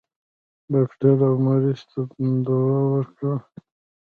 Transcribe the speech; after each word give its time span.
ډاکټر 0.71 1.17
و 1.31 1.33
مريض 1.45 1.79
ته 1.91 1.99
دوا 2.45 2.79
ورکړه. 2.93 3.35